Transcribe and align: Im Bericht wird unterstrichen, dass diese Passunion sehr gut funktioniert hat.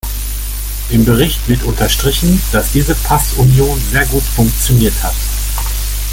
Im 0.89 1.05
Bericht 1.05 1.47
wird 1.47 1.61
unterstrichen, 1.61 2.41
dass 2.51 2.71
diese 2.71 2.95
Passunion 2.95 3.79
sehr 3.91 4.07
gut 4.07 4.23
funktioniert 4.23 4.95
hat. 5.03 5.13